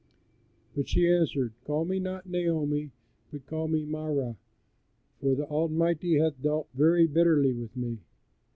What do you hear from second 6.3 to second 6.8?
dealt